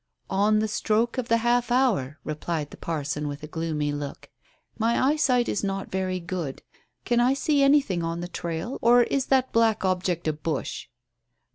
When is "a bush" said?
10.27-10.87